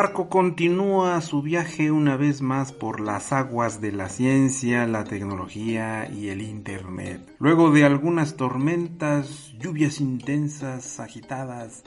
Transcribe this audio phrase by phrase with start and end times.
[0.00, 6.10] barco continúa su viaje una vez más por las aguas de la ciencia, la tecnología
[6.10, 7.20] y el Internet.
[7.38, 11.84] Luego de algunas tormentas, lluvias intensas, agitadas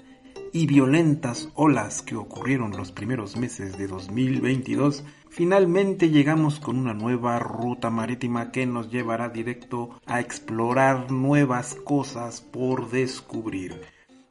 [0.51, 7.39] y violentas olas que ocurrieron los primeros meses de 2022, finalmente llegamos con una nueva
[7.39, 13.81] ruta marítima que nos llevará directo a explorar nuevas cosas por descubrir.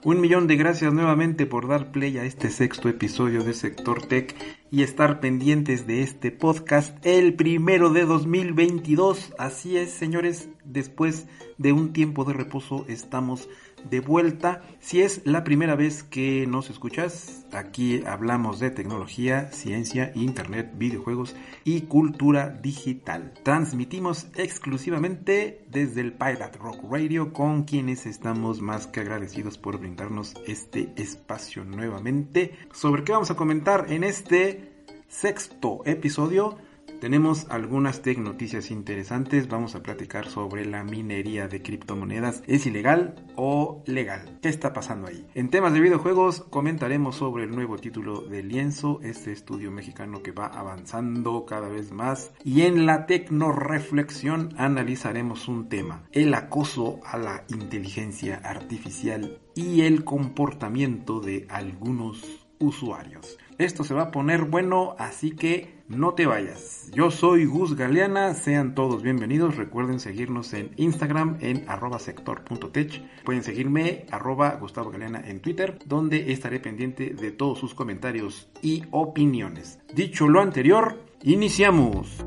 [0.04, 4.34] Un millón de gracias nuevamente por dar play a este sexto episodio de Sector Tech
[4.68, 9.32] y estar pendientes de este podcast el primero de 2022.
[9.38, 13.48] Así es, señores, después de un tiempo de reposo estamos
[13.88, 14.62] de vuelta.
[14.80, 21.34] Si es la primera vez que nos escuchas, aquí hablamos de tecnología, ciencia, internet, videojuegos
[21.64, 23.32] y cultura digital.
[23.42, 30.34] Transmitimos exclusivamente desde el Pirate Rock Radio con quienes estamos más que agradecidos por brindarnos
[30.46, 32.58] este espacio nuevamente.
[32.72, 34.72] ¿Sobre qué vamos a comentar en este
[35.08, 36.56] sexto episodio?
[37.02, 39.48] Tenemos algunas tech noticias interesantes.
[39.48, 42.44] Vamos a platicar sobre la minería de criptomonedas.
[42.46, 44.38] ¿Es ilegal o legal?
[44.40, 45.26] ¿Qué está pasando ahí?
[45.34, 50.30] En temas de videojuegos comentaremos sobre el nuevo título de Lienzo, este estudio mexicano que
[50.30, 52.30] va avanzando cada vez más.
[52.44, 60.04] Y en la tecnoreflexión analizaremos un tema, el acoso a la inteligencia artificial y el
[60.04, 63.38] comportamiento de algunos usuarios.
[63.58, 66.90] Esto se va a poner bueno, así que no te vayas.
[66.92, 69.56] Yo soy Gus Galeana, sean todos bienvenidos.
[69.56, 73.02] Recuerden seguirnos en Instagram en arroba sector.tech.
[73.24, 78.84] Pueden seguirme arroba Gustavo Galeana en Twitter, donde estaré pendiente de todos sus comentarios y
[78.90, 79.78] opiniones.
[79.94, 82.24] Dicho lo anterior, iniciamos.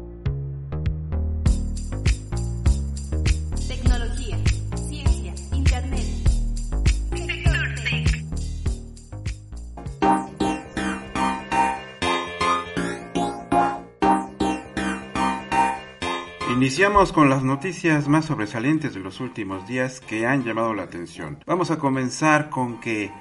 [16.65, 21.37] Iniciamos con las noticias más sobresalientes de los últimos días que han llamado la atención.
[21.45, 23.11] Vamos a comenzar con que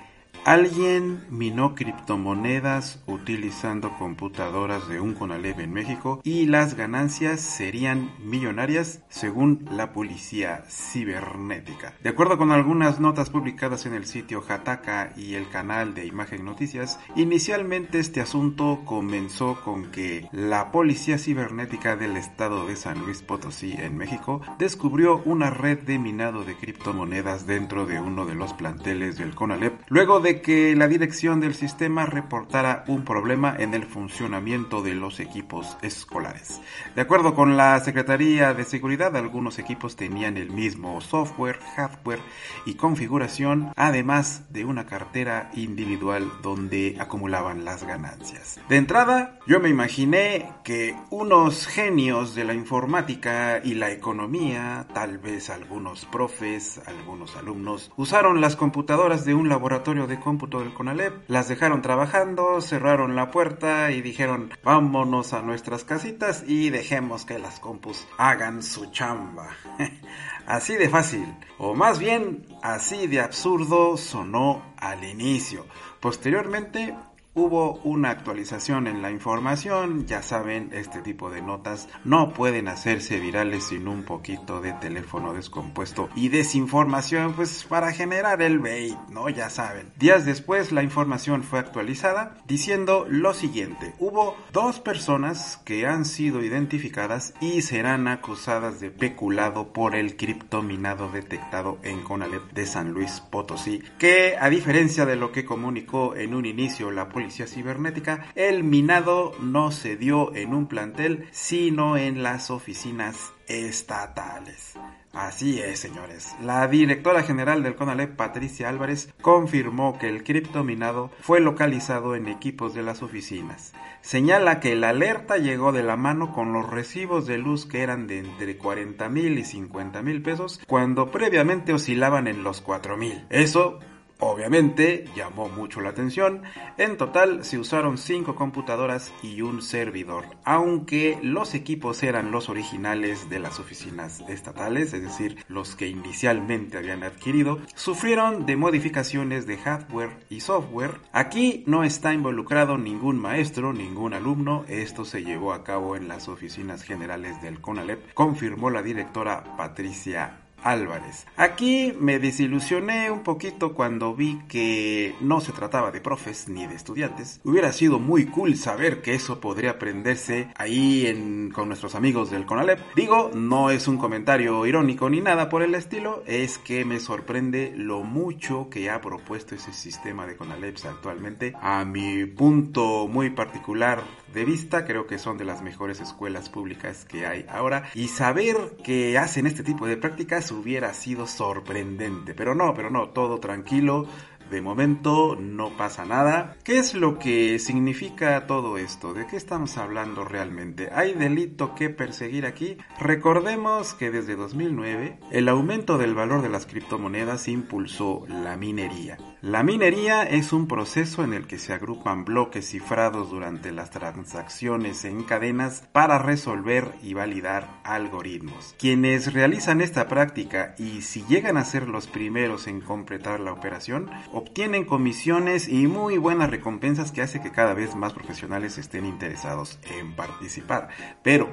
[0.44, 9.02] alguien minó criptomonedas utilizando computadoras de un Conalep en México y las ganancias serían millonarias
[9.08, 11.94] según la policía cibernética.
[12.02, 16.44] De acuerdo con algunas notas publicadas en el sitio Hataka y el canal de Imagen
[16.44, 23.22] Noticias, inicialmente este asunto comenzó con que la policía cibernética del estado de San Luis
[23.22, 28.52] Potosí en México descubrió una red de minado de criptomonedas dentro de uno de los
[28.52, 33.84] planteles del Conalep luego de que la dirección del sistema reportara un problema en el
[33.84, 36.60] funcionamiento de los equipos escolares.
[36.94, 42.20] De acuerdo con la Secretaría de Seguridad, algunos equipos tenían el mismo software, hardware
[42.64, 48.60] y configuración, además de una cartera individual donde acumulaban las ganancias.
[48.68, 55.18] De entrada, yo me imaginé que unos genios de la informática y la economía, tal
[55.18, 61.28] vez algunos profes, algunos alumnos, usaron las computadoras de un laboratorio de cómputo del CONALEP,
[61.28, 67.38] las dejaron trabajando, cerraron la puerta y dijeron vámonos a nuestras casitas y dejemos que
[67.38, 69.50] las compus hagan su chamba.
[70.46, 71.26] así de fácil,
[71.58, 75.66] o más bien así de absurdo sonó al inicio.
[76.00, 76.96] Posteriormente
[77.34, 83.18] hubo una actualización en la información, ya saben, este tipo de notas no pueden hacerse
[83.18, 89.28] virales sin un poquito de teléfono descompuesto y desinformación pues para generar el bait, ¿no?
[89.28, 89.90] Ya saben.
[89.98, 96.42] Días después la información fue actualizada diciendo lo siguiente, hubo dos personas que han sido
[96.42, 103.20] identificadas y serán acusadas de peculado por el criptominado detectado en Conalep de San Luis
[103.20, 108.26] Potosí, que a diferencia de lo que comunicó en un inicio la policía policía cibernética,
[108.34, 114.74] el minado no se dio en un plantel, sino en las oficinas estatales.
[115.14, 116.36] Así es, señores.
[116.42, 122.74] La directora general del CONALEP, Patricia Álvarez, confirmó que el criptominado fue localizado en equipos
[122.74, 123.72] de las oficinas.
[124.02, 128.06] Señala que la alerta llegó de la mano con los recibos de luz que eran
[128.06, 133.24] de entre 40 mil y 50 mil pesos, cuando previamente oscilaban en los 4 mil.
[133.30, 133.78] Eso
[134.20, 136.42] Obviamente llamó mucho la atención.
[136.78, 143.28] En total se usaron 5 computadoras y un servidor, aunque los equipos eran los originales
[143.28, 149.58] de las oficinas estatales, es decir, los que inicialmente habían adquirido, sufrieron de modificaciones de
[149.58, 151.00] hardware y software.
[151.12, 156.28] Aquí no está involucrado ningún maestro, ningún alumno, esto se llevó a cabo en las
[156.28, 161.26] oficinas generales del CONALEP, confirmó la directora Patricia Álvarez.
[161.36, 166.74] Aquí me desilusioné un poquito cuando vi que no se trataba de profes ni de
[166.74, 167.40] estudiantes.
[167.44, 172.80] Hubiera sido muy cool saber que eso podría aprenderse ahí con nuestros amigos del CONALEP.
[172.96, 177.72] Digo, no es un comentario irónico ni nada por el estilo, es que me sorprende
[177.76, 181.54] lo mucho que ha propuesto ese sistema de CONALEPs actualmente.
[181.60, 184.02] A mi punto muy particular
[184.32, 187.90] de vista, creo que son de las mejores escuelas públicas que hay ahora.
[187.94, 192.34] Y saber que hacen este tipo de prácticas hubiera sido sorprendente.
[192.34, 194.06] Pero no, pero no, todo tranquilo.
[194.50, 196.56] De momento no pasa nada.
[196.64, 199.14] ¿Qué es lo que significa todo esto?
[199.14, 200.90] ¿De qué estamos hablando realmente?
[200.92, 202.76] ¿Hay delito que perseguir aquí?
[203.00, 209.16] Recordemos que desde 2009 el aumento del valor de las criptomonedas impulsó la minería.
[209.44, 215.04] La minería es un proceso en el que se agrupan bloques cifrados durante las transacciones
[215.04, 218.74] en cadenas para resolver y validar algoritmos.
[218.78, 224.08] Quienes realizan esta práctica y si llegan a ser los primeros en completar la operación,
[224.32, 229.78] obtienen comisiones y muy buenas recompensas que hace que cada vez más profesionales estén interesados
[229.98, 230.88] en participar.
[231.22, 231.50] Pero,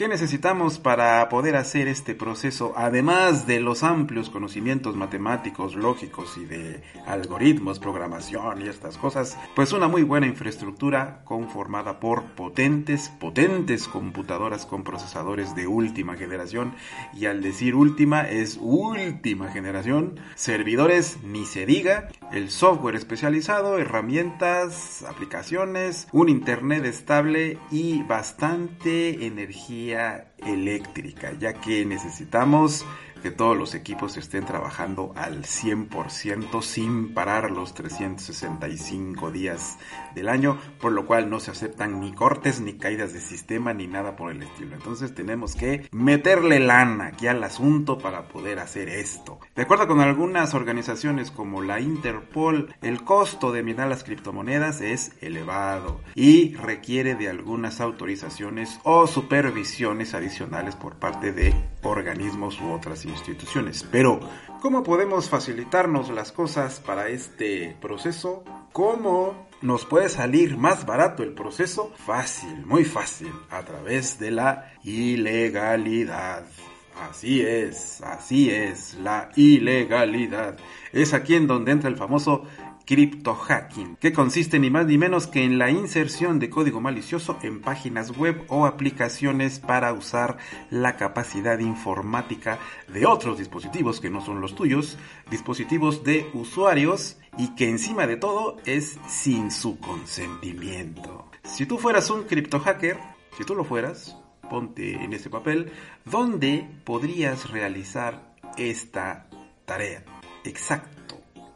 [0.00, 6.46] ¿Qué necesitamos para poder hacer este proceso, además de los amplios conocimientos matemáticos, lógicos y
[6.46, 9.36] de algoritmos, programación y estas cosas?
[9.54, 16.72] Pues una muy buena infraestructura conformada por potentes, potentes computadoras con procesadores de última generación.
[17.12, 20.18] Y al decir última es última generación.
[20.34, 22.08] Servidores, ni se diga.
[22.32, 29.89] El software especializado, herramientas, aplicaciones, un internet estable y bastante energía
[30.38, 32.84] eléctrica, ya que necesitamos
[33.22, 39.78] que todos los equipos estén trabajando al 100% sin parar los 365 días
[40.14, 43.86] del año, por lo cual no se aceptan ni cortes, ni caídas de sistema, ni
[43.86, 44.74] nada por el estilo.
[44.74, 49.38] Entonces tenemos que meterle lana aquí al asunto para poder hacer esto.
[49.54, 55.12] De acuerdo con algunas organizaciones como la Interpol, el costo de minar las criptomonedas es
[55.20, 63.04] elevado y requiere de algunas autorizaciones o supervisiones adicionales por parte de organismos u otras
[63.04, 63.86] instituciones.
[63.90, 64.20] Pero,
[64.60, 68.44] ¿cómo podemos facilitarnos las cosas para este proceso?
[68.72, 71.92] ¿Cómo nos puede salir más barato el proceso?
[72.06, 76.44] Fácil, muy fácil, a través de la ilegalidad.
[77.08, 80.56] Así es, así es, la ilegalidad.
[80.92, 82.44] Es aquí en donde entra el famoso
[82.84, 87.60] criptohacking, que consiste ni más ni menos que en la inserción de código malicioso en
[87.60, 90.38] páginas web o aplicaciones para usar
[90.70, 94.98] la capacidad informática de otros dispositivos que no son los tuyos,
[95.30, 101.30] dispositivos de usuarios y que encima de todo es sin su consentimiento.
[101.44, 102.98] Si tú fueras un criptohacker,
[103.36, 104.16] si tú lo fueras,
[104.48, 105.72] ponte en ese papel,
[106.04, 109.28] ¿dónde podrías realizar esta
[109.64, 110.04] tarea?
[110.44, 110.99] Exacto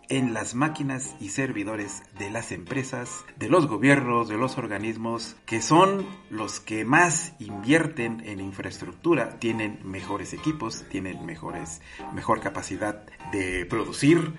[0.09, 5.63] en las máquinas y servidores de las empresas, de los gobiernos, de los organismos, que
[5.63, 11.81] son los que más invierten en infraestructura, tienen mejores equipos, tienen mejores,
[12.13, 14.35] mejor capacidad de producir,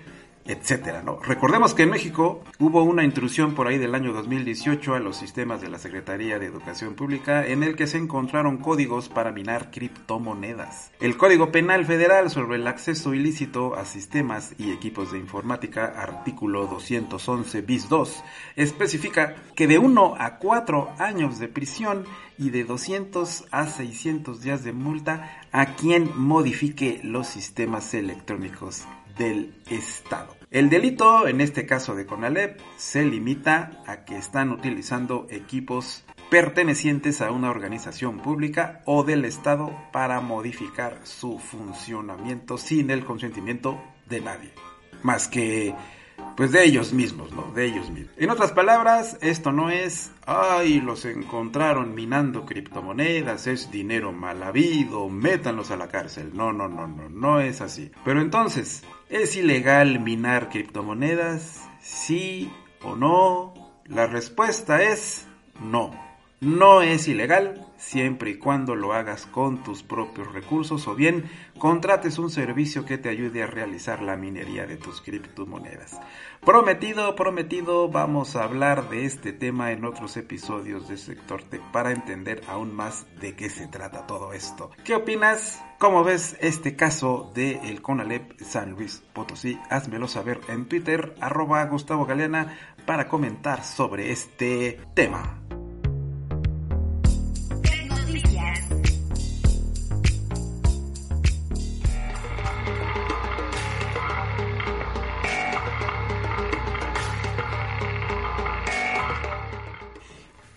[0.46, 1.18] etcétera, ¿no?
[1.20, 5.60] Recordemos que en México hubo una intrusión por ahí del año 2018 a los sistemas
[5.60, 10.92] de la Secretaría de Educación Pública en el que se encontraron códigos para minar criptomonedas.
[11.00, 16.66] El Código Penal Federal sobre el acceso ilícito a sistemas y equipos de informática, artículo
[16.66, 18.24] 211 bis 2,
[18.56, 22.04] especifica que de 1 a 4 años de prisión
[22.38, 28.84] y de 200 a 600 días de multa a quien modifique los sistemas electrónicos
[29.16, 30.35] del Estado.
[30.56, 37.20] El delito, en este caso de Conalep, se limita a que están utilizando equipos pertenecientes
[37.20, 44.22] a una organización pública o del Estado para modificar su funcionamiento sin el consentimiento de
[44.22, 44.50] nadie.
[45.02, 45.74] Más que
[46.38, 47.52] pues de ellos mismos, ¿no?
[47.52, 48.14] De ellos mismos.
[48.16, 55.10] En otras palabras, esto no es, ay, los encontraron minando criptomonedas, es dinero mal habido,
[55.10, 56.30] métanlos a la cárcel.
[56.32, 57.90] No, no, no, no, no es así.
[58.06, 61.64] Pero entonces, ¿es ilegal minar criptomonedas?
[61.80, 62.50] ¿Sí
[62.82, 63.54] o no?
[63.84, 65.26] La respuesta es
[65.60, 65.90] no.
[66.40, 72.18] No es ilegal siempre y cuando lo hagas con tus propios recursos o bien contrates
[72.18, 75.98] un servicio que te ayude a realizar la minería de tus criptomonedas.
[76.44, 81.92] Prometido, prometido, vamos a hablar de este tema en otros episodios de Sector Tech para
[81.92, 84.70] entender aún más de qué se trata todo esto.
[84.84, 85.62] ¿Qué opinas?
[85.78, 89.58] ¿Cómo ves este caso de el Conalep San Luis Potosí?
[89.68, 92.56] Házmelo saber en Twitter, arroba Gustavo Galeana,
[92.86, 95.35] para comentar sobre este tema.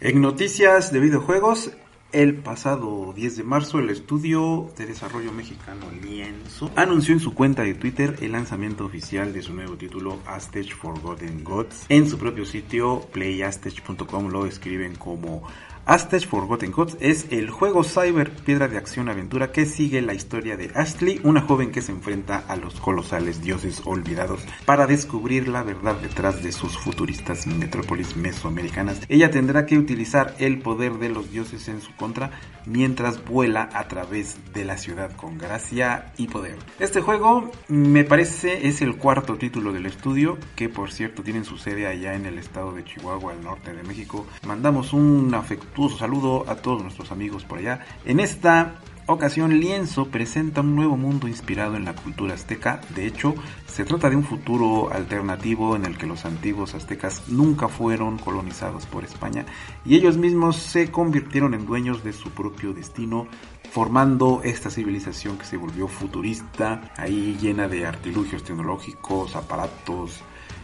[0.02, 1.72] En noticias de videojuegos,
[2.14, 7.64] el pasado 10 de marzo el estudio de desarrollo mexicano Lienzo anunció en su cuenta
[7.64, 11.86] de Twitter el lanzamiento oficial de su nuevo título Aztech Forgotten Gods.
[11.90, 15.44] En su propio sitio playaztech.com lo escriben como
[15.90, 20.56] Aztech Forgotten Gods es el juego cyber piedra de acción aventura que sigue la historia
[20.56, 25.64] de Ashley, una joven que se enfrenta a los colosales dioses olvidados para descubrir la
[25.64, 29.02] verdad detrás de sus futuristas metrópolis mesoamericanas.
[29.10, 32.30] Ella tendrá que utilizar el poder de los dioses en su contra
[32.68, 36.58] mientras vuela a través de la ciudad con gracia y poder.
[36.78, 41.58] Este juego me parece es el cuarto título del estudio que por cierto tienen su
[41.58, 44.28] sede allá en el estado de Chihuahua al norte de México.
[44.46, 47.86] Mandamos un afectuoso saludo a todos nuestros amigos por allá.
[48.04, 48.82] En esta
[49.14, 52.82] ocasión Lienzo presenta un nuevo mundo inspirado en la cultura azteca.
[52.96, 53.34] De hecho,
[53.68, 58.86] se trata de un futuro alternativo en el que los antiguos aztecas nunca fueron colonizados
[58.86, 59.46] por España
[59.86, 63.28] y ellos mismos se convirtieron en dueños de su propio destino,
[63.72, 70.20] formando esta civilización que se volvió futurista, ahí llena de artilugios tecnológicos, aparatos,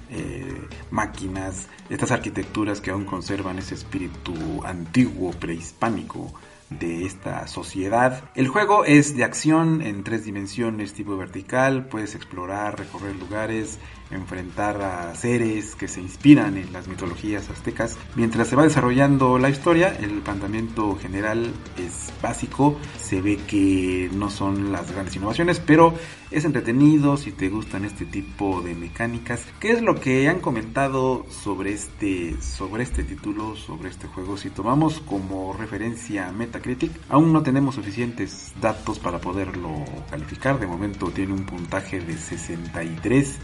[0.09, 4.33] eh, máquinas, estas arquitecturas que aún conservan ese espíritu
[4.63, 6.33] antiguo, prehispánico
[6.69, 8.23] de esta sociedad.
[8.35, 13.77] El juego es de acción en tres dimensiones tipo vertical, puedes explorar, recorrer lugares,
[14.11, 17.97] enfrentar a seres que se inspiran en las mitologías aztecas.
[18.15, 24.29] Mientras se va desarrollando la historia, el planteamiento general es básico, se ve que no
[24.29, 25.93] son las grandes innovaciones, pero
[26.31, 29.41] es entretenido si te gustan este tipo de mecánicas.
[29.59, 34.37] ¿Qué es lo que han comentado sobre este, sobre este título, sobre este juego?
[34.37, 40.59] Si tomamos como referencia Metacritic, aún no tenemos suficientes datos para poderlo calificar.
[40.59, 43.39] De momento tiene un puntaje de 63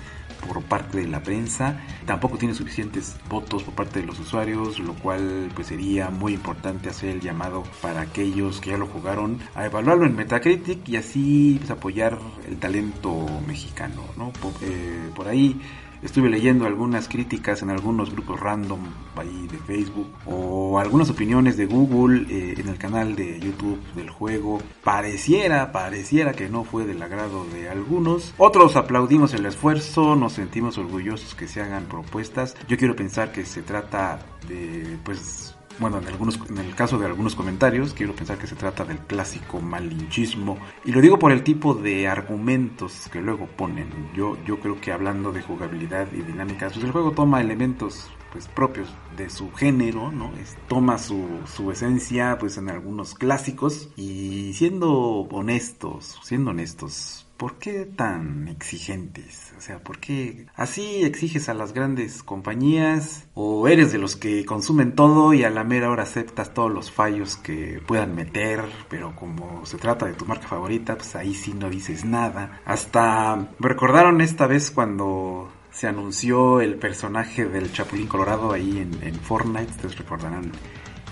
[0.48, 4.94] por parte de la prensa, tampoco tiene suficientes votos por parte de los usuarios, lo
[4.94, 9.66] cual pues sería muy importante hacer el llamado para aquellos que ya lo jugaron a
[9.66, 14.32] evaluarlo en Metacritic y así pues, apoyar el talento mexicano, ¿no?
[14.34, 15.60] Por, eh, por ahí
[16.02, 18.80] estuve leyendo algunas críticas en algunos grupos random
[19.16, 24.10] ahí de Facebook o algunas opiniones de Google eh, en el canal de YouTube del
[24.10, 24.60] juego.
[24.84, 28.34] Pareciera, pareciera que no fue del agrado de algunos.
[28.38, 32.56] Otros aplaudimos el esfuerzo, nos sentimos orgullosos que se hagan propuestas.
[32.68, 37.06] Yo quiero pensar que se trata de pues bueno, en, algunos, en el caso de
[37.06, 40.58] algunos comentarios, quiero pensar que se trata del clásico malinchismo.
[40.86, 43.90] Y lo digo por el tipo de argumentos que luego ponen.
[44.14, 48.48] Yo, yo creo que hablando de jugabilidad y dinámicas, pues el juego toma elementos pues
[48.48, 48.88] propios
[49.18, 50.32] de su género, ¿no?
[50.42, 57.58] Es, toma su, su esencia pues en algunos clásicos y siendo honestos, siendo honestos, ¿por
[57.58, 59.52] qué tan exigentes?
[59.58, 63.28] O sea, ¿por qué así exiges a las grandes compañías?
[63.34, 66.92] ¿O eres de los que consumen todo y a la mera hora aceptas todos los
[66.92, 68.62] fallos que puedan meter?
[68.92, 72.62] Pero como se trata de tu marca favorita, pues ahí sí no dices nada.
[72.64, 79.02] Hasta me recordaron esta vez cuando se anunció el personaje del Chapulín Colorado ahí en,
[79.02, 79.72] en Fortnite.
[79.72, 80.52] Ustedes recordarán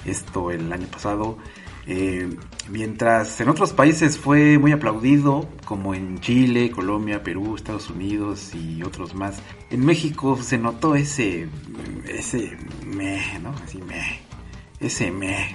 [0.06, 1.40] esto el año pasado.
[1.92, 2.30] Eh,
[2.70, 8.84] mientras en otros países fue muy aplaudido, como en Chile, Colombia, Perú, Estados Unidos y
[8.84, 9.42] otros más,
[9.72, 11.50] en México se notó ese,
[12.08, 12.56] ese
[12.86, 13.50] meh, ¿no?
[13.64, 14.20] Así meh,
[14.80, 15.12] ese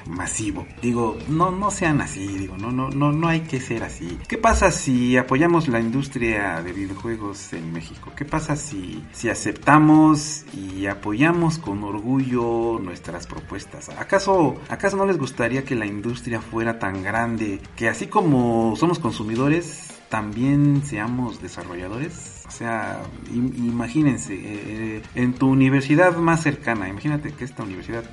[0.06, 0.66] masivo.
[0.82, 4.18] Digo, no, no sean así, digo, no, no, no, no hay que ser así.
[4.28, 8.12] ¿Qué pasa si apoyamos la industria de videojuegos en México?
[8.16, 13.88] ¿Qué pasa si, si aceptamos y apoyamos con orgullo nuestras propuestas?
[13.88, 18.98] ¿Acaso, acaso no les gustaría que la industria fuera tan grande que así como somos
[18.98, 22.42] consumidores, también seamos desarrolladores?
[22.46, 23.00] O sea,
[23.32, 28.04] im- imagínense, eh, en tu universidad más cercana, imagínate que esta universidad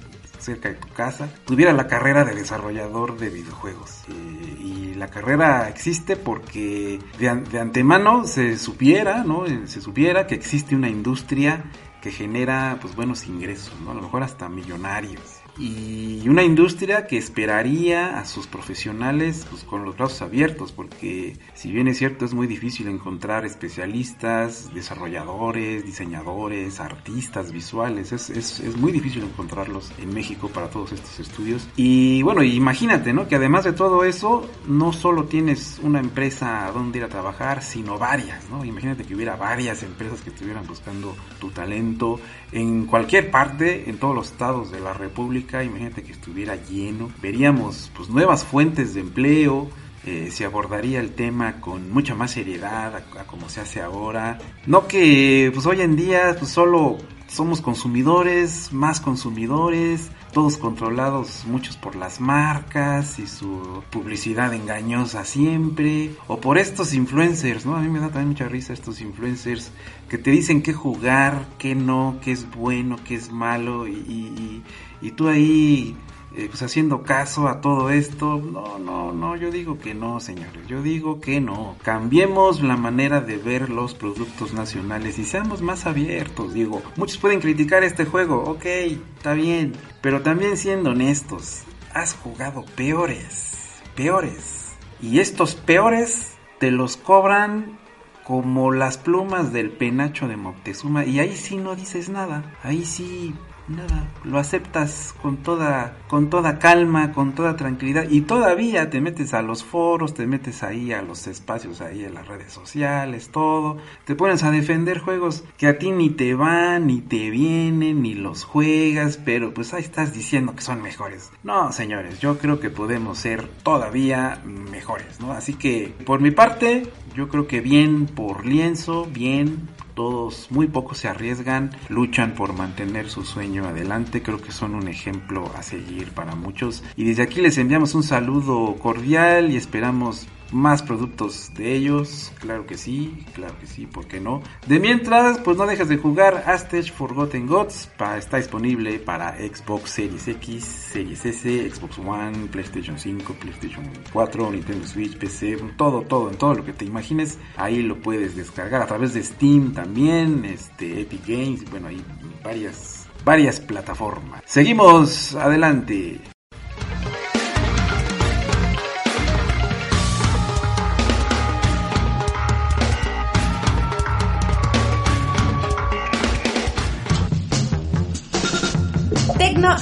[0.41, 4.03] cerca de tu casa tuviera la carrera de desarrollador de videojuegos.
[4.09, 9.45] Eh, y la carrera existe porque de, de antemano se supiera, ¿no?
[9.45, 11.63] Eh, Se supiera que existe una industria
[12.01, 13.91] que genera pues buenos ingresos, ¿no?
[13.91, 15.40] A lo mejor hasta millonarios.
[15.57, 21.71] Y una industria que esperaría a sus profesionales pues, con los brazos abiertos, porque si
[21.71, 28.77] bien es cierto es muy difícil encontrar especialistas, desarrolladores, diseñadores, artistas visuales, es, es, es
[28.77, 31.67] muy difícil encontrarlos en México para todos estos estudios.
[31.75, 33.27] Y bueno, imagínate, ¿no?
[33.27, 37.61] Que además de todo eso, no solo tienes una empresa a donde ir a trabajar,
[37.61, 38.63] sino varias, ¿no?
[38.63, 42.19] Imagínate que hubiera varias empresas que estuvieran buscando tu talento
[42.51, 47.09] en cualquier parte, en todos los estados de la República, imagínate que estuviera lleno.
[47.21, 49.69] Veríamos pues nuevas fuentes de empleo,
[50.05, 54.39] eh, se abordaría el tema con mucha más seriedad a, a como se hace ahora.
[54.65, 56.97] No que pues hoy en día pues solo
[57.31, 66.11] somos consumidores, más consumidores, todos controlados muchos por las marcas y su publicidad engañosa siempre,
[66.27, 67.75] o por estos influencers, ¿no?
[67.75, 69.71] A mí me da también mucha risa estos influencers
[70.09, 74.33] que te dicen qué jugar, qué no, qué es bueno, qué es malo, y, y,
[74.37, 74.63] y,
[75.01, 75.95] y tú ahí
[76.33, 78.37] eh, pues haciendo caso a todo esto.
[78.37, 80.65] No, no, no, yo digo que no, señores.
[80.67, 81.75] Yo digo que no.
[81.83, 86.53] Cambiemos la manera de ver los productos nacionales y seamos más abiertos.
[86.53, 89.73] Digo, muchos pueden criticar este juego, ok, está bien.
[90.01, 94.69] Pero también siendo honestos, has jugado peores, peores.
[95.01, 97.77] Y estos peores te los cobran
[98.23, 103.33] como las plumas del penacho de Moctezuma y ahí sí no dices nada, ahí sí
[103.67, 109.33] nada, lo aceptas con toda con toda calma, con toda tranquilidad y todavía te metes
[109.33, 113.77] a los foros, te metes ahí a los espacios ahí en las redes sociales, todo,
[114.05, 118.13] te pones a defender juegos que a ti ni te van, ni te vienen, ni
[118.13, 121.31] los juegas, pero pues ahí estás diciendo que son mejores.
[121.43, 125.31] No, señores, yo creo que podemos ser todavía mejores, ¿no?
[125.31, 130.97] Así que por mi parte, yo creo que bien por lienzo, bien todos, muy pocos
[130.97, 136.11] se arriesgan, luchan por mantener su sueño adelante, creo que son un ejemplo a seguir
[136.11, 136.83] para muchos.
[136.95, 142.65] Y desde aquí les enviamos un saludo cordial y esperamos más productos de ellos, claro
[142.65, 144.41] que sí, claro que sí, ¿por qué no?
[144.67, 150.27] De mientras, pues no dejes de jugar Aztec Forgotten Gods, está disponible para Xbox Series
[150.27, 156.37] X, Series S, Xbox One, PlayStation 5, PlayStation 4, Nintendo Switch, PC, todo, todo, en
[156.37, 161.01] todo lo que te imagines, ahí lo puedes descargar a través de Steam también, este,
[161.01, 162.03] Epic Games, bueno, hay
[162.43, 164.41] varias, varias plataformas.
[164.45, 166.19] Seguimos adelante.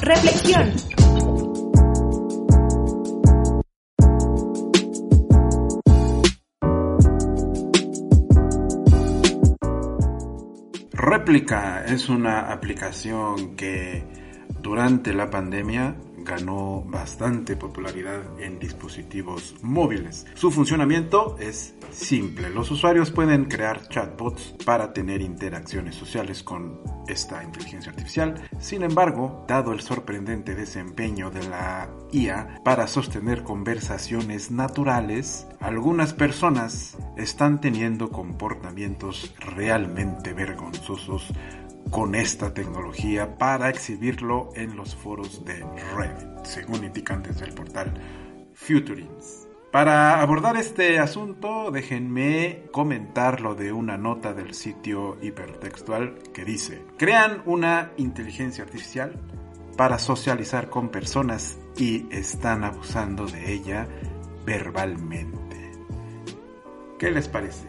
[0.01, 0.73] Reflexión.
[10.93, 14.05] Réplica es una aplicación que
[14.61, 15.95] durante la pandemia
[16.29, 20.27] ganó bastante popularidad en dispositivos móviles.
[20.35, 22.51] Su funcionamiento es simple.
[22.51, 28.47] Los usuarios pueden crear chatbots para tener interacciones sociales con esta inteligencia artificial.
[28.59, 36.95] Sin embargo, dado el sorprendente desempeño de la IA para sostener conversaciones naturales, algunas personas
[37.17, 41.33] están teniendo comportamientos realmente vergonzosos
[41.89, 47.93] con esta tecnología para exhibirlo en los foros de Reddit, según indican desde el portal
[48.53, 49.47] Futurings.
[49.71, 56.83] Para abordar este asunto, déjenme comentar lo de una nota del sitio hipertextual que dice,
[56.97, 59.13] crean una inteligencia artificial
[59.77, 63.87] para socializar con personas y están abusando de ella
[64.43, 65.71] verbalmente.
[66.97, 67.67] ¿Qué les parece?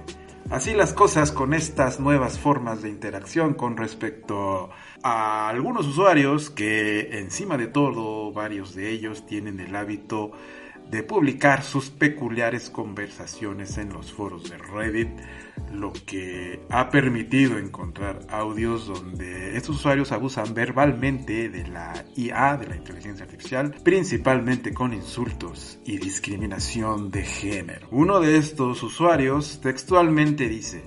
[0.50, 7.20] Así las cosas con estas nuevas formas de interacción con respecto a algunos usuarios que
[7.20, 10.32] encima de todo varios de ellos tienen el hábito
[10.90, 15.08] de publicar sus peculiares conversaciones en los foros de Reddit,
[15.72, 22.66] lo que ha permitido encontrar audios donde estos usuarios abusan verbalmente de la IA, de
[22.66, 27.86] la inteligencia artificial, principalmente con insultos y discriminación de género.
[27.90, 30.82] Uno de estos usuarios textualmente dice,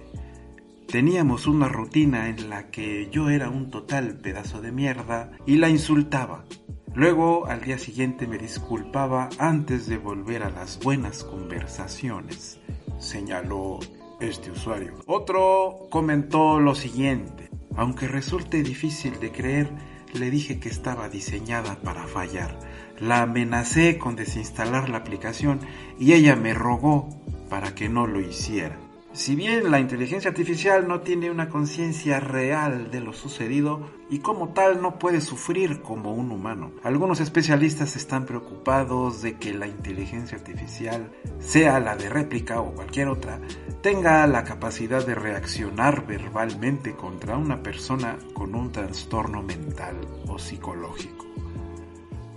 [0.93, 5.67] Teníamos una rutina en la que yo era un total pedazo de mierda y la
[5.67, 6.45] insultaba.
[6.95, 12.59] Luego al día siguiente me disculpaba antes de volver a las buenas conversaciones.
[12.99, 13.79] señaló
[14.19, 14.93] este usuario.
[15.07, 19.69] Otro comentó lo siguiente, aunque resulte difícil de creer,
[20.13, 22.59] le dije que estaba diseñada para fallar.
[22.99, 25.59] La amenacé con desinstalar la aplicación
[25.99, 27.09] y ella me rogó
[27.49, 28.77] para que no lo hiciera.
[29.13, 34.53] Si bien la inteligencia artificial no tiene una conciencia real de lo sucedido y como
[34.53, 40.39] tal no puede sufrir como un humano, algunos especialistas están preocupados de que la inteligencia
[40.39, 43.39] artificial, sea la de réplica o cualquier otra,
[43.83, 49.95] tenga la capacidad de reaccionar verbalmente contra una persona con un trastorno mental
[50.27, 51.32] o psicológico.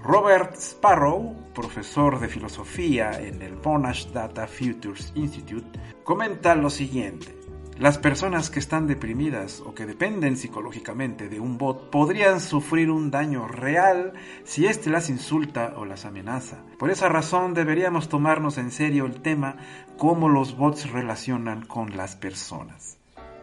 [0.06, 5.66] Robert Sparrow, profesor de filosofía en el Monash Data Futures Institute,
[6.04, 7.34] comenta lo siguiente.
[7.80, 13.10] Las personas que están deprimidas o que dependen psicológicamente de un bot podrían sufrir un
[13.10, 14.12] daño real
[14.44, 16.58] si éste las insulta o las amenaza.
[16.78, 19.56] Por esa razón deberíamos tomarnos en serio el tema
[19.98, 22.96] cómo los bots relacionan con las personas.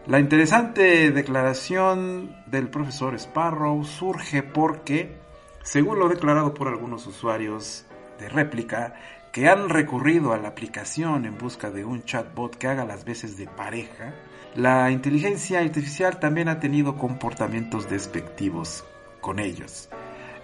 [0.06, 5.23] La interesante declaración del profesor Sparrow surge porque
[5.64, 7.86] según lo declarado por algunos usuarios
[8.20, 8.94] de réplica
[9.32, 13.36] que han recurrido a la aplicación en busca de un chatbot que haga las veces
[13.36, 14.14] de pareja,
[14.54, 18.84] la inteligencia artificial también ha tenido comportamientos despectivos
[19.20, 19.88] con ellos.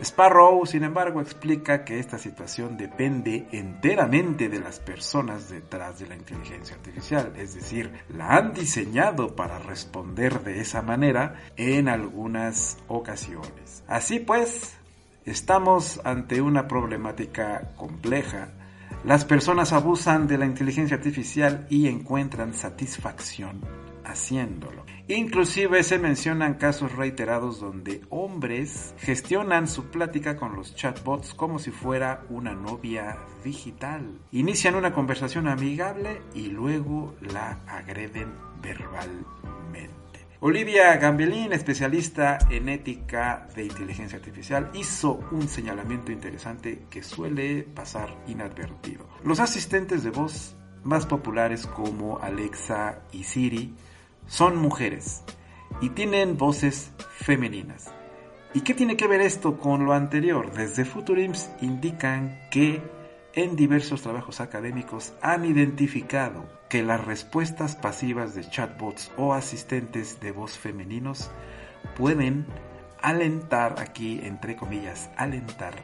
[0.02, 6.16] Sparrow, sin embargo, explica que esta situación depende enteramente de las personas detrás de la
[6.16, 13.84] inteligencia artificial, es decir, la han diseñado para responder de esa manera en algunas ocasiones.
[13.86, 14.79] Así pues,
[15.30, 18.48] Estamos ante una problemática compleja.
[19.04, 23.60] Las personas abusan de la inteligencia artificial y encuentran satisfacción
[24.04, 24.84] haciéndolo.
[25.06, 31.70] Inclusive se mencionan casos reiterados donde hombres gestionan su plática con los chatbots como si
[31.70, 34.18] fuera una novia digital.
[34.32, 39.99] Inician una conversación amigable y luego la agreden verbalmente.
[40.42, 48.16] Olivia Gambelin, especialista en ética de inteligencia artificial, hizo un señalamiento interesante que suele pasar
[48.26, 49.06] inadvertido.
[49.22, 53.74] Los asistentes de voz más populares como Alexa y Siri
[54.26, 55.24] son mujeres
[55.82, 57.92] y tienen voces femeninas.
[58.54, 60.54] ¿Y qué tiene que ver esto con lo anterior?
[60.54, 62.80] Desde Futurims indican que
[63.34, 70.30] en diversos trabajos académicos han identificado que las respuestas pasivas de chatbots o asistentes de
[70.30, 71.30] voz femeninos
[71.96, 72.46] pueden
[73.02, 75.74] alentar, aquí entre comillas, alentar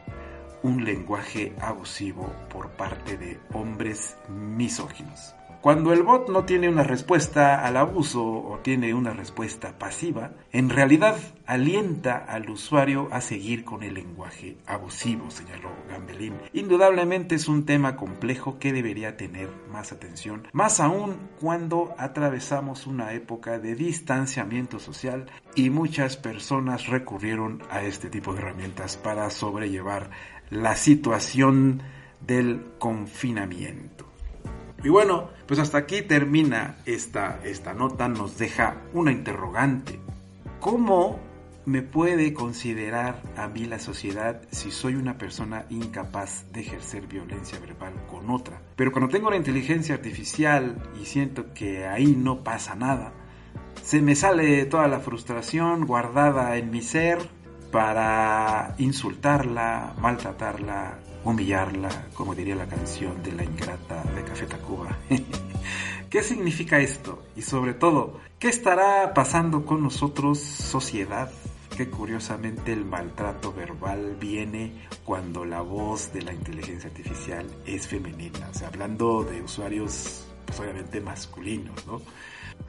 [0.62, 5.35] un lenguaje abusivo por parte de hombres misóginos.
[5.67, 10.71] Cuando el bot no tiene una respuesta al abuso o tiene una respuesta pasiva, en
[10.71, 16.35] realidad alienta al usuario a seguir con el lenguaje abusivo, señaló Gambelin.
[16.53, 23.13] Indudablemente es un tema complejo que debería tener más atención, más aún cuando atravesamos una
[23.15, 25.27] época de distanciamiento social
[25.57, 30.11] y muchas personas recurrieron a este tipo de herramientas para sobrellevar
[30.49, 31.83] la situación
[32.25, 33.96] del confinamiento.
[34.85, 39.99] Y bueno, pues hasta aquí termina esta, esta nota, nos deja una interrogante.
[40.61, 41.19] ¿Cómo
[41.65, 47.59] me puede considerar a mí la sociedad si soy una persona incapaz de ejercer violencia
[47.59, 48.61] verbal con otra?
[48.77, 53.12] Pero cuando tengo la inteligencia artificial y siento que ahí no pasa nada,
[53.83, 57.19] se me sale toda la frustración guardada en mi ser
[57.71, 60.99] para insultarla, maltratarla,
[61.31, 64.97] humillarla, como diría la canción de la ingrata de Café Tacuba.
[66.11, 67.25] ¿Qué significa esto?
[67.35, 71.31] Y sobre todo, ¿qué estará pasando con nosotros, sociedad?
[71.77, 78.49] Que curiosamente el maltrato verbal viene cuando la voz de la inteligencia artificial es femenina,
[78.49, 82.01] o sea, hablando de usuarios, pues obviamente masculinos, ¿no?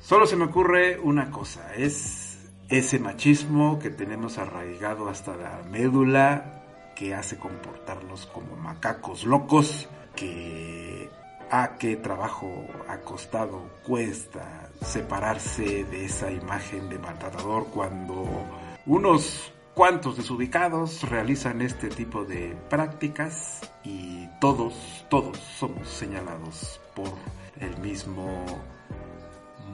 [0.01, 6.56] Solo se me ocurre una cosa, es ese machismo que tenemos arraigado hasta la médula
[6.97, 11.09] que hace comportarlos como macacos locos, que
[11.51, 18.25] a qué trabajo ha costado, cuesta separarse de esa imagen de maltratador cuando
[18.85, 27.13] unos cuantos desubicados realizan este tipo de prácticas y todos, todos somos señalados por
[27.59, 28.43] el mismo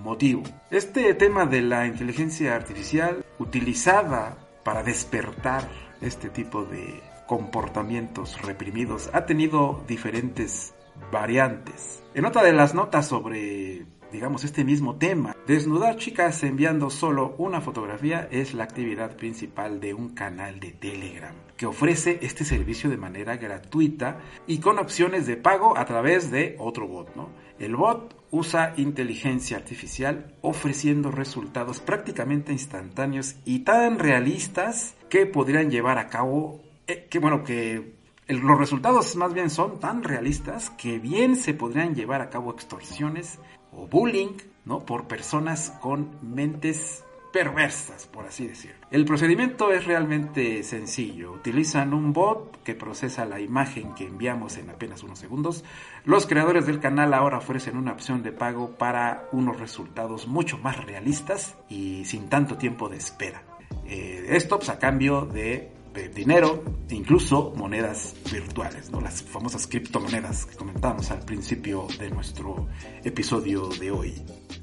[0.04, 0.44] motivo.
[0.70, 5.70] Este tema de la inteligencia artificial utilizada para despertar
[6.02, 10.74] este tipo de comportamientos reprimidos ha tenido diferentes
[11.12, 12.04] variantes.
[12.14, 17.60] En otra de las notas sobre, digamos, este mismo tema, Desnudar chicas enviando solo una
[17.60, 22.96] fotografía es la actividad principal de un canal de Telegram que ofrece este servicio de
[22.96, 27.14] manera gratuita y con opciones de pago a través de otro bot.
[27.18, 27.30] ¿no?
[27.60, 35.98] El bot usa inteligencia artificial ofreciendo resultados prácticamente instantáneos y tan realistas que podrían llevar
[35.98, 37.93] a cabo, eh, que bueno, que
[38.28, 43.39] los resultados más bien son tan realistas que bien se podrían llevar a cabo extorsiones
[43.72, 44.80] o bullying ¿no?
[44.80, 48.78] por personas con mentes perversas, por así decirlo.
[48.91, 51.32] El procedimiento es realmente sencillo.
[51.32, 55.65] Utilizan un bot que procesa la imagen que enviamos en apenas unos segundos.
[56.06, 60.86] Los creadores del canal ahora ofrecen una opción de pago para unos resultados mucho más
[60.86, 63.41] realistas y sin tanto tiempo de espera.
[63.86, 65.72] Eh, esto pues, a cambio de
[66.13, 68.99] dinero e incluso monedas virtuales, ¿no?
[68.99, 72.67] las famosas criptomonedas que comentamos al principio de nuestro
[73.03, 74.13] episodio de hoy.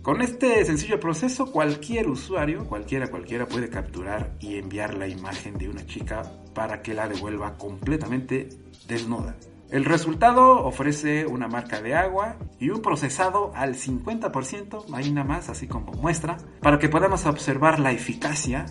[0.03, 5.69] Con este sencillo proceso, cualquier usuario, cualquiera, cualquiera puede capturar y enviar la imagen de
[5.69, 6.23] una chica
[6.55, 8.49] para que la devuelva completamente
[8.89, 9.37] desnuda.
[9.71, 15.49] El resultado ofrece una marca de agua y un procesado al 50%, ahí nada más,
[15.49, 18.67] así como muestra, para que podamos observar la eficacia,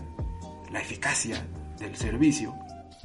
[0.74, 1.48] la eficacia
[1.80, 2.56] del servicio.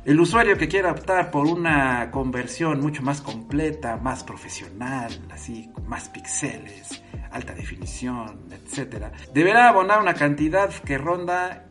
[0.05, 5.89] El usuario que quiera optar por una conversión mucho más completa, más profesional, así, con
[5.89, 11.65] más píxeles, alta definición, etc., deberá abonar una cantidad que ronda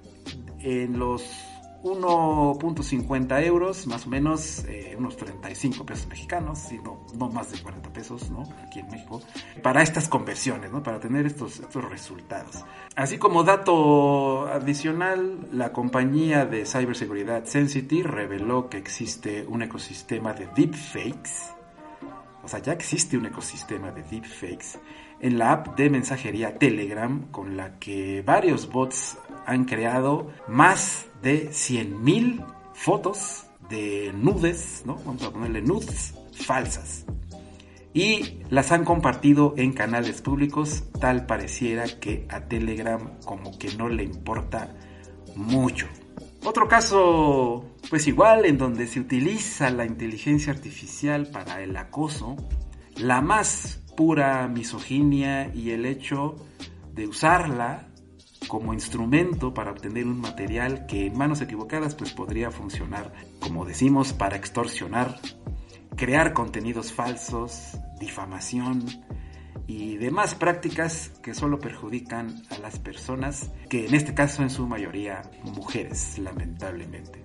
[0.59, 1.52] en los
[1.83, 7.91] 1.50 euros, más o menos eh, unos 35 pesos mexicanos, sino no más de 40
[7.91, 8.43] pesos, ¿no?
[8.65, 9.21] Aquí en México,
[9.61, 10.81] para estas conversiones, ¿no?
[10.81, 12.63] Para tener estos, estos resultados.
[12.95, 20.47] Así como dato adicional, la compañía de ciberseguridad Sensity reveló que existe un ecosistema de
[20.55, 21.53] deepfakes,
[22.43, 24.77] o sea, ya existe un ecosistema de deepfakes
[25.21, 31.49] en la app de mensajería Telegram con la que varios bots han creado más de
[31.49, 34.95] 100.000 fotos de nudes, ¿no?
[35.05, 37.05] Vamos a ponerle nudes falsas.
[37.93, 43.87] Y las han compartido en canales públicos, tal pareciera que a Telegram como que no
[43.87, 44.75] le importa
[45.35, 45.87] mucho.
[46.43, 52.35] Otro caso, pues igual, en donde se utiliza la inteligencia artificial para el acoso,
[52.97, 56.35] la más pura misoginia y el hecho
[56.93, 57.87] de usarla
[58.47, 64.13] como instrumento para obtener un material que en manos equivocadas pues podría funcionar, como decimos,
[64.13, 65.19] para extorsionar,
[65.95, 68.85] crear contenidos falsos, difamación
[69.67, 74.67] y demás prácticas que solo perjudican a las personas, que en este caso en su
[74.67, 77.23] mayoría mujeres, lamentablemente.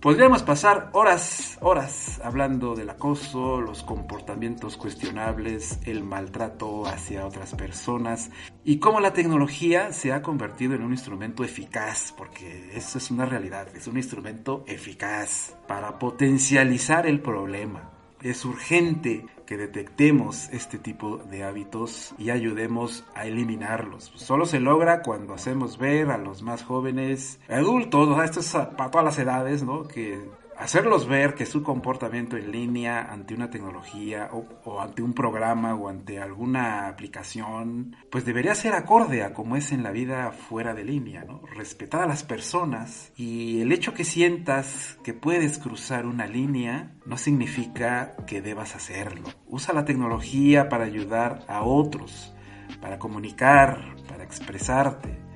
[0.00, 8.30] Podríamos pasar horas, horas hablando del acoso, los comportamientos cuestionables, el maltrato hacia otras personas
[8.64, 13.26] y cómo la tecnología se ha convertido en un instrumento eficaz, porque eso es una
[13.26, 17.90] realidad, es un instrumento eficaz para potencializar el problema.
[18.22, 24.12] Es urgente que detectemos este tipo de hábitos y ayudemos a eliminarlos.
[24.14, 29.04] Solo se logra cuando hacemos ver a los más jóvenes, adultos, esto es para todas
[29.04, 29.88] las edades, ¿no?
[29.88, 30.20] Que
[30.60, 35.88] hacerlos ver que su comportamiento en línea ante una tecnología o, ante un programa o
[35.88, 40.84] ante alguna aplicación, pues debería ser acorde a como es en la vida fuera de
[40.84, 41.40] línea, ¿no?
[41.46, 47.16] Respetar a las personas y el hecho que sientas que puedes cruzar una línea no
[47.16, 49.30] significa que debas hacerlo.
[49.46, 52.34] Usa la tecnología para ayudar a otros,
[52.82, 55.29] para comunicar, para expresarte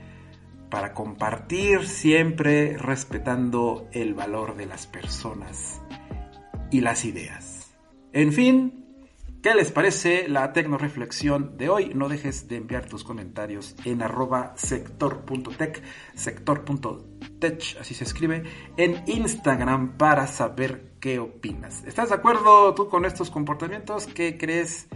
[0.75, 5.81] para compartir siempre respetando el valor de las personas
[6.73, 7.77] y las ideas.
[8.13, 8.85] En fin,
[9.41, 11.93] ¿qué les parece la tecnoreflexión de hoy?
[11.95, 15.81] No dejes de enviar tus comentarios en arroba sector.tech,
[16.15, 18.43] sector.tech, así se escribe,
[18.77, 21.85] en Instagram para saber qué opinas.
[21.85, 24.09] ¿Estás de acuerdo tú con estos comportamientos?
[24.09, 24.89] ¿Qué crees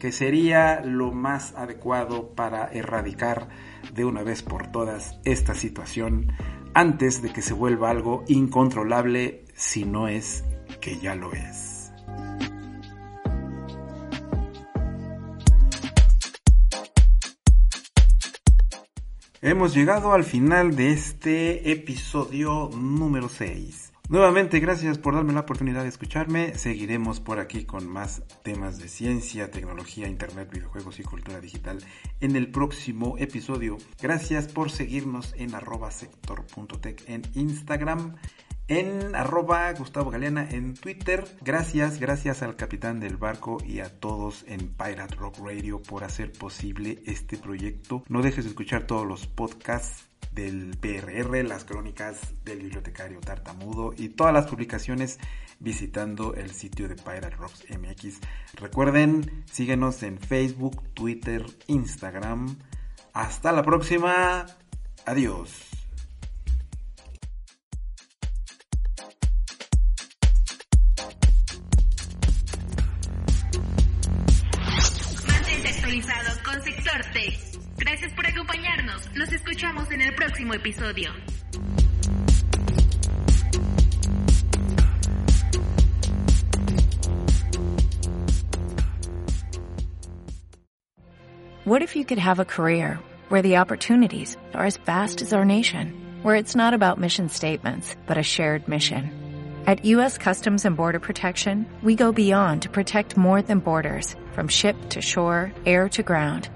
[0.00, 3.48] que sería lo más adecuado para erradicar
[3.94, 6.32] de una vez por todas esta situación
[6.74, 10.44] antes de que se vuelva algo incontrolable si no es
[10.80, 11.76] que ya lo es.
[19.42, 23.85] Hemos llegado al final de este episodio número 6.
[24.08, 26.56] Nuevamente, gracias por darme la oportunidad de escucharme.
[26.56, 31.78] Seguiremos por aquí con más temas de ciencia, tecnología, internet, videojuegos y cultura digital
[32.20, 33.78] en el próximo episodio.
[34.00, 38.14] Gracias por seguirnos en arroba sector.tech en Instagram
[38.68, 41.24] en arroba Gustavo Galeana en Twitter.
[41.40, 46.32] Gracias, gracias al capitán del barco y a todos en Pirate Rock Radio por hacer
[46.32, 48.02] posible este proyecto.
[48.08, 50.05] No dejes de escuchar todos los podcasts
[50.36, 55.18] del PRR, las crónicas del bibliotecario tartamudo y todas las publicaciones
[55.58, 58.20] visitando el sitio de Pirate Rocks MX.
[58.54, 62.58] Recuerden, síguenos en Facebook, Twitter, Instagram.
[63.14, 64.44] Hasta la próxima.
[65.06, 65.50] Adiós.
[75.26, 76.25] Mantente actualizado.
[77.86, 79.08] Gracias por acompañarnos.
[79.14, 81.08] Nos escuchamos en el próximo episodio.
[91.64, 95.44] What if you could have a career where the opportunities are as vast as our
[95.44, 99.12] nation, where it's not about mission statements, but a shared mission?
[99.68, 100.18] At U.S.
[100.18, 105.00] Customs and Border Protection, we go beyond to protect more than borders, from ship to
[105.00, 106.48] shore, air to ground,